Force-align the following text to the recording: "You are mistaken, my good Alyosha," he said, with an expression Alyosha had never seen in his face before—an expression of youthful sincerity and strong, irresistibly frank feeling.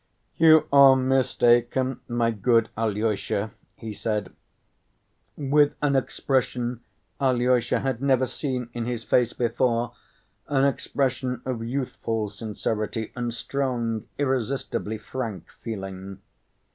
"You 0.37 0.67
are 0.73 0.95
mistaken, 0.95 1.99
my 2.07 2.31
good 2.31 2.69
Alyosha," 2.75 3.51
he 3.75 3.93
said, 3.93 4.33
with 5.37 5.75
an 5.79 5.95
expression 5.95 6.81
Alyosha 7.19 7.81
had 7.81 8.01
never 8.01 8.25
seen 8.25 8.71
in 8.73 8.87
his 8.87 9.03
face 9.03 9.33
before—an 9.33 10.65
expression 10.65 11.43
of 11.45 11.63
youthful 11.63 12.29
sincerity 12.29 13.11
and 13.15 13.31
strong, 13.31 14.07
irresistibly 14.17 14.97
frank 14.97 15.43
feeling. 15.61 16.19